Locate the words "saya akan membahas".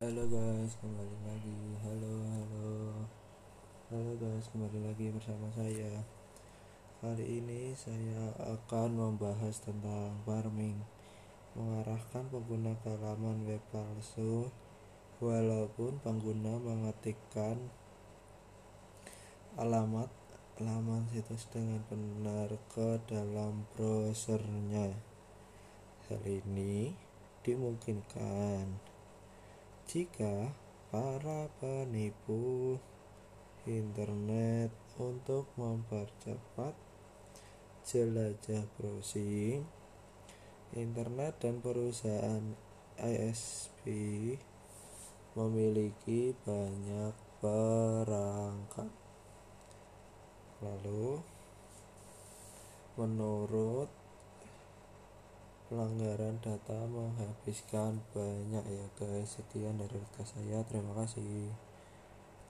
7.76-9.60